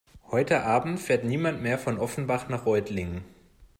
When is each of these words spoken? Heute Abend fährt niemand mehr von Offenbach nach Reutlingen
Heute 0.31 0.63
Abend 0.63 0.99
fährt 0.99 1.25
niemand 1.25 1.61
mehr 1.61 1.77
von 1.77 1.99
Offenbach 1.99 2.49
nach 2.49 2.65
Reutlingen 2.65 3.23